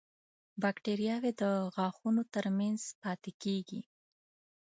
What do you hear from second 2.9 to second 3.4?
پاتې